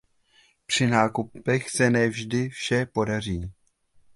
[0.65, 3.51] Při nákupech se ne vždy vše podaří.